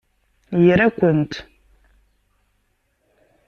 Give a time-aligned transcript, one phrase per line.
[0.69, 1.31] Ira-kent!